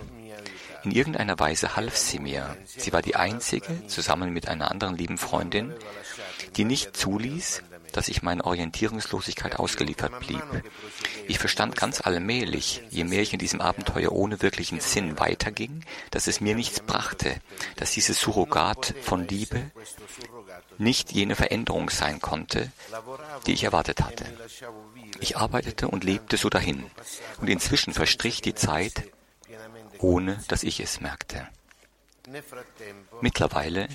[0.85, 2.57] In irgendeiner Weise half sie mir.
[2.67, 5.75] Sie war die einzige, zusammen mit einer anderen lieben Freundin,
[6.57, 10.43] die nicht zuließ, dass ich meiner Orientierungslosigkeit ausgeliefert blieb.
[11.29, 16.27] Ich verstand ganz allmählich, je mehr ich in diesem Abenteuer ohne wirklichen Sinn weiterging, dass
[16.27, 17.41] es mir nichts brachte,
[17.77, 19.71] dass dieses Surrogat von Liebe
[20.79, 22.71] nicht jene Veränderung sein konnte,
[23.47, 24.25] die ich erwartet hatte.
[25.21, 26.85] Ich arbeitete und lebte so dahin,
[27.41, 29.05] und inzwischen verstrich die Zeit,
[29.99, 31.49] ohne dass ich es merkte.
[33.21, 33.89] Mittlerweile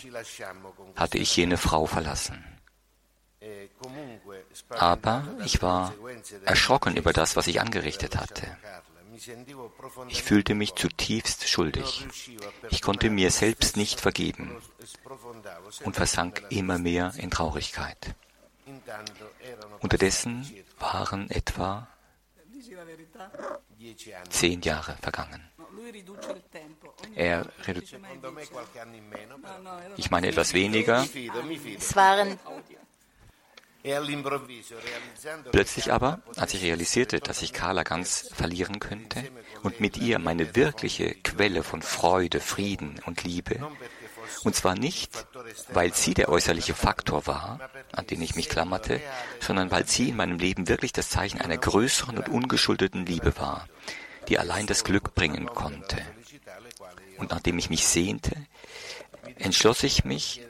[0.96, 2.44] hatte ich jene Frau verlassen.
[4.70, 5.94] Aber ich war
[6.46, 8.58] erschrocken über das, was ich angerichtet hatte.
[10.10, 12.06] Ich fühlte mich zutiefst schuldig.
[12.70, 14.56] Ich konnte mir selbst nicht vergeben
[15.84, 18.16] und versank immer mehr in Traurigkeit.
[19.80, 20.46] Unterdessen
[20.80, 21.88] waren etwa
[24.30, 25.42] zehn Jahre vergangen.
[27.16, 27.46] Er
[29.98, 31.06] ich meine etwas weniger.
[31.78, 32.40] Es waren
[35.52, 39.24] Plötzlich aber, als ich realisierte, dass ich Carla ganz verlieren könnte
[39.62, 43.60] und mit ihr meine wirkliche Quelle von Freude, Frieden und Liebe,
[44.44, 45.12] und zwar nicht,
[45.72, 47.60] weil sie der äußerliche Faktor war,
[47.92, 49.00] an den ich mich klammerte,
[49.40, 53.68] sondern weil sie in meinem Leben wirklich das Zeichen einer größeren und ungeschuldeten Liebe war,
[54.30, 55.98] die allein das Glück bringen konnte.
[57.18, 58.36] Und nachdem ich mich sehnte,
[59.38, 60.42] entschloss ich mich,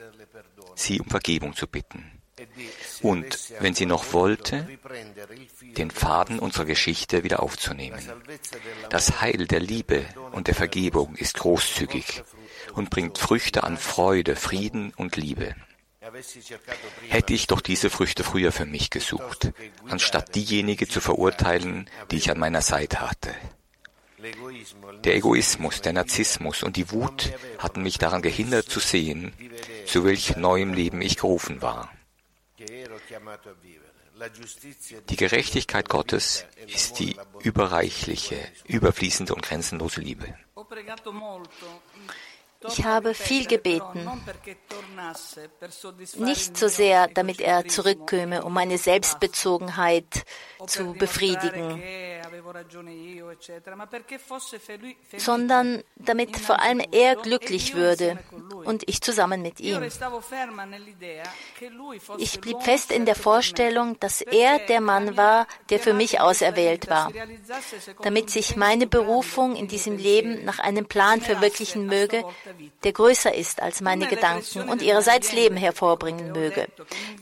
[0.75, 2.14] sie um Vergebung zu bitten
[3.01, 4.67] und, wenn sie noch wollte,
[5.61, 8.01] den Faden unserer Geschichte wieder aufzunehmen.
[8.89, 12.23] Das Heil der Liebe und der Vergebung ist großzügig
[12.73, 15.55] und bringt Früchte an Freude, Frieden und Liebe.
[17.09, 19.51] Hätte ich doch diese Früchte früher für mich gesucht,
[19.87, 23.33] anstatt diejenige zu verurteilen, die ich an meiner Seite hatte.
[25.03, 29.33] Der Egoismus, der Narzissmus und die Wut hatten mich daran gehindert zu sehen,
[29.85, 31.94] zu welch neuem Leben ich gerufen war.
[35.09, 40.33] Die Gerechtigkeit Gottes ist die überreichliche, überfließende und grenzenlose Liebe.
[42.67, 44.09] Ich habe viel gebeten,
[46.17, 50.25] nicht so sehr, damit er zurückkäme, um meine Selbstbezogenheit
[50.67, 51.81] zu befriedigen,
[55.17, 58.19] sondern damit vor allem er glücklich würde
[58.65, 59.81] und ich zusammen mit ihm.
[62.17, 66.89] Ich blieb fest in der Vorstellung, dass er der Mann war, der für mich auserwählt
[66.89, 67.11] war,
[68.01, 72.23] damit sich meine Berufung in diesem Leben nach einem Plan verwirklichen möge,
[72.83, 76.67] der größer ist als meine Gedanken und ihrerseits Leben hervorbringen möge.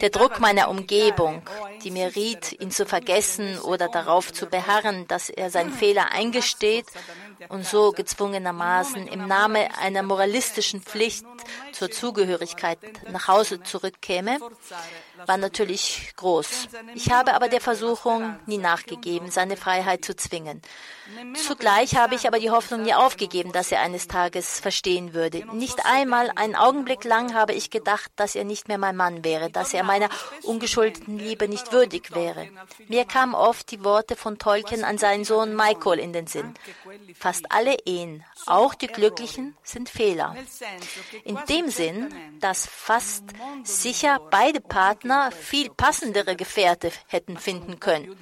[0.02, 1.42] Der Druck meiner Umgebung,
[1.84, 6.86] die mir riet, ihn zu vergessen oder darauf zu beharren, dass er seinen Fehler eingesteht
[7.50, 11.26] und so gezwungenermaßen im Namen einer moralistischen Pflicht
[11.72, 12.80] zur Zugehörigkeit
[13.12, 14.40] nach Hause zurückkäme,
[15.26, 16.70] war natürlich groß.
[16.96, 20.62] Ich habe aber der Versuchung nie nachgegeben, seine Freiheit zu zwingen.
[21.36, 25.46] Zugleich habe ich aber die Hoffnung nie aufgegeben, dass er eines Tages verstehen würde.
[25.54, 29.50] Nicht einmal einen Augenblick lang habe ich gedacht, dass er nicht mehr mein Mann wäre,
[29.50, 30.10] dass er meiner
[30.44, 32.50] ungeschuldeten Liebe nicht würdig wäre.
[32.88, 36.54] Mir kamen oft die Worte von Tolkien an seinen Sohn Michael in den Sinn.
[37.16, 40.36] Fast alle Ehen, auch die glücklichen, sind Fehler.
[41.24, 43.24] In dem Sinn, dass fast
[43.64, 48.16] sicher beide Partner viel passendere Gefährte hätten finden können.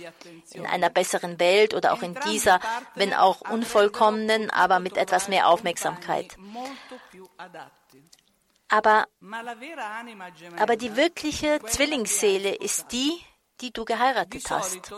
[0.53, 2.59] In einer besseren Welt oder auch in dieser,
[2.95, 6.37] wenn auch unvollkommenen, aber mit etwas mehr Aufmerksamkeit.
[8.69, 9.07] Aber,
[10.57, 13.19] aber die wirkliche Zwillingsseele ist die,
[13.61, 14.91] die du geheiratet hast.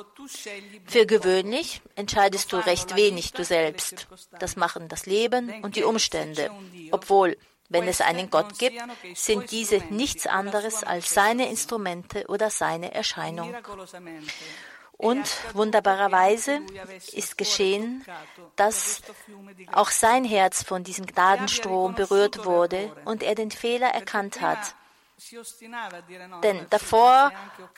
[0.86, 4.08] Für gewöhnlich entscheidest du recht wenig du selbst.
[4.40, 6.50] Das machen das Leben und die Umstände.
[6.92, 7.38] Obwohl,
[7.74, 8.82] wenn es einen Gott gibt,
[9.16, 13.54] sind diese nichts anderes als seine Instrumente oder seine Erscheinung.
[14.98, 16.62] Und wunderbarerweise
[17.12, 18.06] ist geschehen,
[18.56, 19.02] dass
[19.72, 24.76] auch sein Herz von diesem Gnadenstrom berührt wurde und er den Fehler erkannt hat.
[26.44, 27.32] Denn davor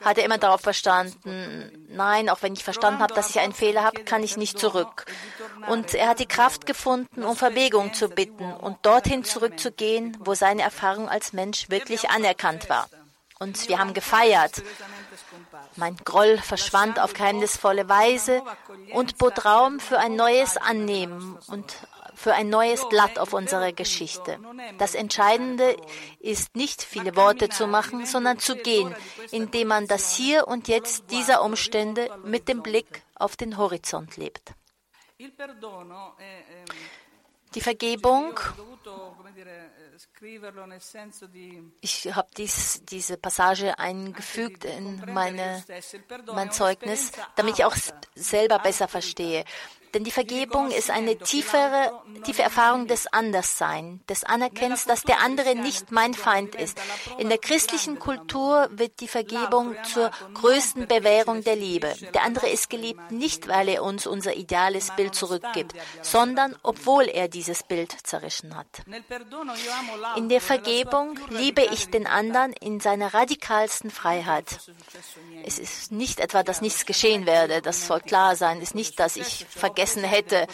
[0.03, 3.84] hat er immer darauf verstanden, nein, auch wenn ich verstanden habe, dass ich einen Fehler
[3.84, 5.05] habe, kann ich nicht zurück.
[5.67, 10.63] Und er hat die Kraft gefunden, um Verbegung zu bitten und dorthin zurückzugehen, wo seine
[10.63, 12.88] Erfahrung als Mensch wirklich anerkannt war.
[13.39, 14.63] Und wir haben gefeiert.
[15.75, 18.41] Mein Groll verschwand auf geheimnisvolle Weise
[18.93, 21.75] und bot Raum für ein neues Annehmen und
[22.15, 24.39] für ein neues Blatt auf unserer Geschichte.
[24.78, 25.75] Das Entscheidende
[26.19, 28.95] ist nicht viele Worte zu machen, sondern zu gehen,
[29.32, 34.54] indem man das Hier und Jetzt dieser Umstände mit dem Blick auf den Horizont lebt.
[37.54, 38.39] Die Vergebung
[41.82, 45.63] ich habe dies, diese Passage eingefügt in meine,
[46.34, 47.75] mein Zeugnis, damit ich auch
[48.15, 49.45] selber besser verstehe.
[49.95, 55.55] Denn die Vergebung ist eine tiefere, tiefe Erfahrung des Anderssein, des Anerkennens, dass der andere
[55.55, 56.77] nicht mein Feind ist.
[57.17, 61.95] In der christlichen Kultur wird die Vergebung zur größten Bewährung der Liebe.
[62.13, 67.29] Der andere ist geliebt nicht, weil er uns unser ideales Bild zurückgibt, sondern obwohl er
[67.29, 68.67] dieses Bild zerrissen hat.
[70.17, 74.60] In der Vergebung liebe ich den anderen in seiner radikalsten Freiheit.
[75.45, 78.58] Es ist nicht etwa, dass nichts geschehen werde, das soll klar sein.
[78.58, 79.45] Es ist nicht, dass ich
[79.86, 80.48] vergessen hätte.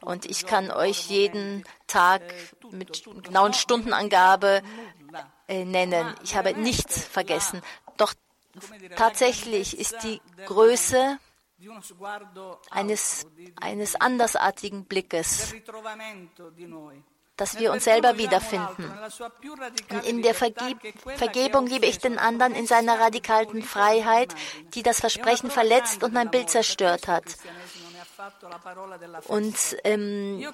[0.00, 2.22] Und ich kann euch jeden Tag
[2.70, 4.62] mit genauen Stundenangabe
[5.48, 6.14] äh, nennen.
[6.24, 7.62] Ich habe nichts vergessen.
[7.96, 8.14] Doch
[8.96, 11.18] tatsächlich ist die Größe
[12.70, 13.26] eines,
[13.60, 15.54] eines andersartigen Blickes
[17.36, 18.92] dass wir uns selber wiederfinden.
[19.90, 20.78] Und in der Vergeb
[21.16, 24.34] Vergebung liebe ich den anderen in seiner radikalen Freiheit,
[24.74, 27.24] die das Versprechen verletzt und mein Bild zerstört hat.
[29.28, 30.44] Und ähm,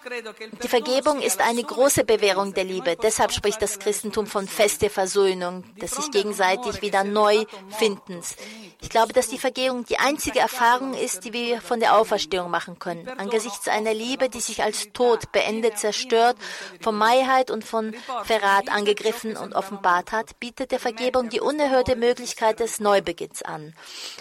[0.62, 2.96] die Vergebung ist eine große Bewährung der Liebe.
[2.96, 8.37] Deshalb spricht das Christentum von feste Versöhnung, des sich gegenseitig wieder neu findens.
[8.81, 12.78] Ich glaube, dass die Vergebung die einzige Erfahrung ist, die wir von der Auferstehung machen
[12.78, 13.09] können.
[13.09, 16.37] Angesichts einer Liebe, die sich als Tod beendet, zerstört,
[16.81, 22.61] von Maiheit und von Verrat angegriffen und offenbart hat, bietet der Vergebung die unerhörte Möglichkeit
[22.61, 23.74] des Neubeginns an,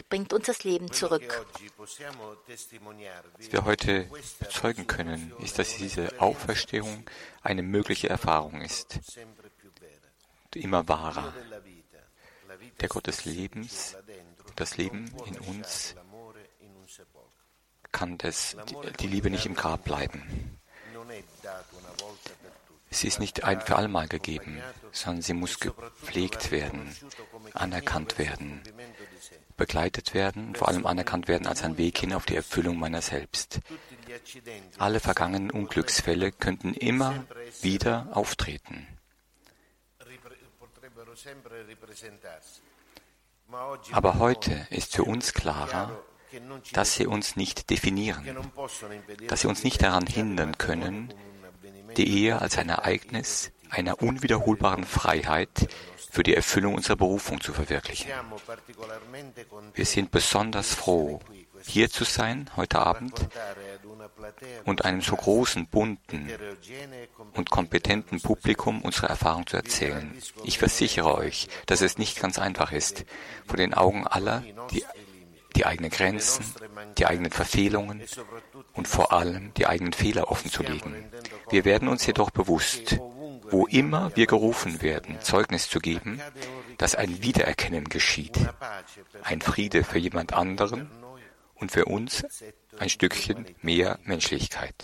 [0.09, 1.45] bringt uns das Leben zurück.
[3.37, 7.05] Was wir heute bezeugen können, ist, dass diese Auferstehung
[7.43, 8.99] eine mögliche Erfahrung ist,
[10.55, 11.33] immer wahrer.
[12.79, 13.95] Der Gott des Lebens
[14.55, 15.95] das Leben in uns
[17.91, 18.57] kann das,
[18.99, 20.59] die Liebe nicht im Grab bleiben.
[22.89, 26.95] Sie ist nicht ein für allemal gegeben, sondern sie muss gepflegt werden,
[27.53, 28.61] anerkannt werden,
[29.57, 33.01] begleitet werden und vor allem anerkannt werden als ein Weg hin auf die Erfüllung meiner
[33.01, 33.59] selbst.
[34.77, 37.25] Alle vergangenen Unglücksfälle könnten immer
[37.61, 38.87] wieder auftreten.
[43.91, 45.99] Aber heute ist für uns klarer,
[46.73, 48.25] dass sie uns nicht definieren,
[49.27, 51.13] dass sie uns nicht daran hindern können,
[51.95, 55.67] die Ehe als ein Ereignis einer unwiederholbaren Freiheit
[56.17, 58.09] für die Erfüllung unserer Berufung zu verwirklichen.
[59.75, 61.19] Wir sind besonders froh,
[61.63, 63.13] hier zu sein heute Abend
[64.65, 66.27] und einem so großen, bunten
[67.35, 70.11] und kompetenten Publikum unsere Erfahrung zu erzählen.
[70.43, 73.05] Ich versichere euch, dass es nicht ganz einfach ist,
[73.45, 74.83] vor den Augen aller die,
[75.55, 76.43] die eigenen Grenzen,
[76.97, 78.01] die eigenen Verfehlungen
[78.73, 80.95] und vor allem die eigenen Fehler offenzulegen.
[81.51, 82.99] Wir werden uns jedoch bewusst,
[83.49, 86.21] wo immer wir gerufen werden, Zeugnis zu geben,
[86.77, 88.37] dass ein Wiedererkennen geschieht,
[89.23, 90.89] ein Friede für jemand anderen
[91.55, 92.23] und für uns
[92.77, 94.75] ein Stückchen mehr Menschlichkeit.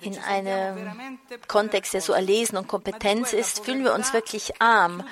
[0.00, 5.04] In einem Kontext, der so erlesen und Kompetenz ist, fühlen wir uns wirklich arm.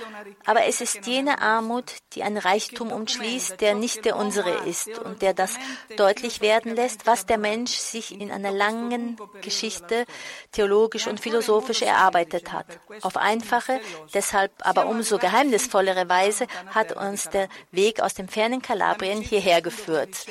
[0.46, 5.22] Aber es ist jene Armut, die ein Reichtum umschließt, der nicht der unsere ist und
[5.22, 5.58] der das
[5.96, 10.06] deutlich werden lässt, was der Mensch sich in einer langen Geschichte
[10.52, 12.66] theologisch und philosophisch erarbeitet hat.
[13.02, 13.80] Auf einfache,
[14.14, 20.26] deshalb aber umso geheimnisvollere Weise hat uns der Weg aus dem fernen Kalabrien hierher geführt.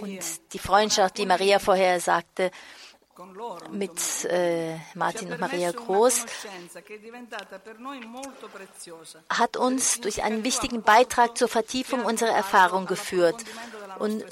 [0.00, 2.50] Und die Freundschaft, die Maria vorher sagte,
[3.70, 6.26] mit äh, Martin und Maria Groß
[9.28, 13.44] hat uns durch einen wichtigen Beitrag zur Vertiefung unserer Erfahrung geführt
[13.98, 14.24] und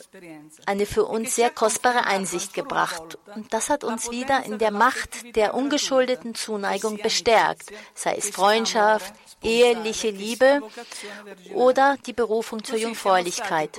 [0.66, 3.18] eine für uns sehr kostbare Einsicht gebracht.
[3.34, 9.14] Und das hat uns wieder in der Macht der ungeschuldeten Zuneigung bestärkt, sei es Freundschaft,
[9.42, 10.62] eheliche Liebe
[11.54, 13.78] oder die Berufung zur Jungfräulichkeit.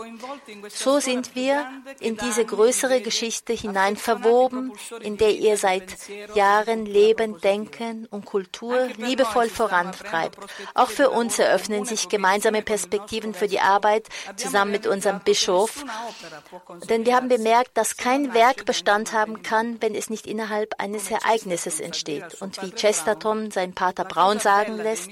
[0.70, 1.66] So sind wir
[2.00, 5.96] in diese größere Geschichte hinein verwoben, in der ihr seit
[6.36, 10.38] Jahren Leben, Denken und Kultur liebevoll vorantreibt.
[10.74, 15.84] Auch für uns eröffnen sich gemeinsame Perspektiven für die Arbeit zusammen mit unserem Bischof.
[16.90, 21.10] Denn wir haben bemerkt, dass kein Werk Bestand haben kann, wenn es nicht innerhalb eines
[21.10, 22.42] Ereignisses entsteht.
[22.42, 25.10] Und wie Chesterton sein Pater Braun sagen lässt,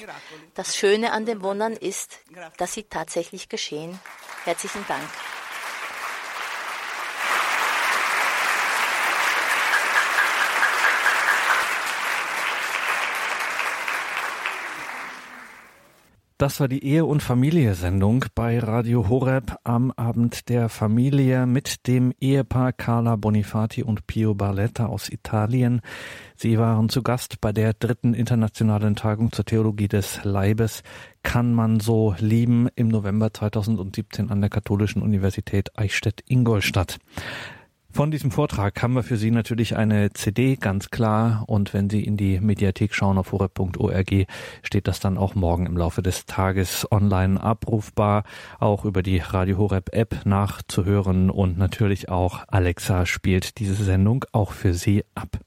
[0.56, 2.20] das Schöne an den Wundern ist,
[2.58, 4.00] dass sie tatsächlich geschehen.
[4.46, 5.04] Herzlichen Dank.
[16.42, 22.14] Das war die Ehe- und Familie-Sendung bei Radio Horeb am Abend der Familie mit dem
[22.20, 25.82] Ehepaar Carla Bonifati und Pio Barletta aus Italien.
[26.36, 30.82] Sie waren zu Gast bei der dritten internationalen Tagung zur Theologie des Leibes.
[31.22, 36.98] Kann man so lieben im November 2017 an der Katholischen Universität Eichstätt-Ingolstadt.
[37.94, 41.44] Von diesem Vortrag haben wir für Sie natürlich eine CD, ganz klar.
[41.48, 44.26] Und wenn Sie in die Mediathek schauen auf horeb.org,
[44.64, 48.24] steht das dann auch morgen im Laufe des Tages online abrufbar,
[48.60, 51.30] auch über die Radio Horeb App nachzuhören.
[51.30, 55.39] Und natürlich auch Alexa spielt diese Sendung auch für Sie ab.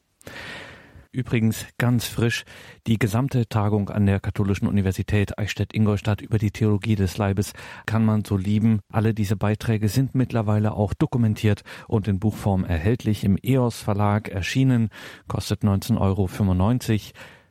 [1.14, 2.44] Übrigens ganz frisch
[2.88, 7.52] die gesamte Tagung an der Katholischen Universität Eichstätt-Ingolstadt über die Theologie des Leibes
[7.86, 8.80] kann man so lieben.
[8.90, 14.88] Alle diese Beiträge sind mittlerweile auch dokumentiert und in Buchform erhältlich im EOS Verlag erschienen,
[15.28, 16.28] kostet 19,95 Euro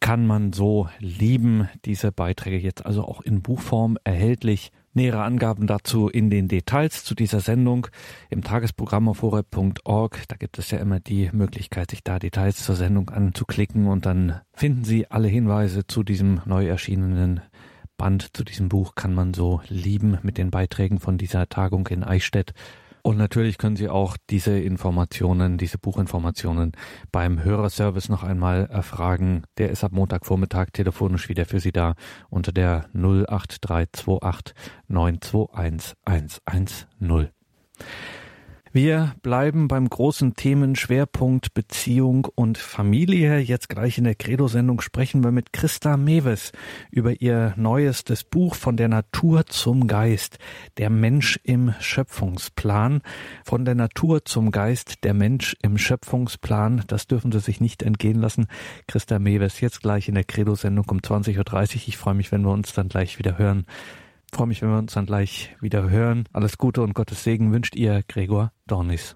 [0.01, 1.69] kann man so lieben.
[1.85, 4.73] Diese Beiträge jetzt also auch in Buchform erhältlich.
[4.95, 7.87] Nähere Angaben dazu in den Details zu dieser Sendung
[8.29, 10.23] im Tagesprogramm auf horeb.org.
[10.27, 14.41] Da gibt es ja immer die Möglichkeit, sich da Details zur Sendung anzuklicken und dann
[14.53, 17.41] finden Sie alle Hinweise zu diesem neu erschienenen
[17.97, 22.03] Band, zu diesem Buch kann man so lieben mit den Beiträgen von dieser Tagung in
[22.03, 22.53] Eichstätt.
[23.05, 26.71] Und natürlich können Sie auch diese Informationen, diese Buchinformationen
[27.11, 29.43] beim Hörerservice noch einmal erfragen.
[29.57, 31.95] Der ist ab Montagvormittag telefonisch wieder für Sie da
[32.29, 34.55] unter der 08328
[34.87, 37.29] 921 110.
[38.75, 43.37] Wir bleiben beim großen Themenschwerpunkt Beziehung und Familie.
[43.37, 46.53] Jetzt gleich in der Credo-Sendung sprechen wir mit Christa Mewes
[46.89, 50.39] über ihr neuestes Buch von der Natur zum Geist,
[50.79, 53.03] der Mensch im Schöpfungsplan.
[53.45, 56.83] Von der Natur zum Geist, der Mensch im Schöpfungsplan.
[56.87, 58.47] Das dürfen Sie sich nicht entgehen lassen.
[58.87, 61.37] Christa Mewes jetzt gleich in der Credo-Sendung um 20.30
[61.75, 61.81] Uhr.
[61.89, 63.67] Ich freue mich, wenn wir uns dann gleich wieder hören
[64.33, 66.27] freue mich, wenn wir uns dann gleich wieder hören.
[66.33, 69.15] Alles Gute und Gottes Segen wünscht ihr Gregor Dornis.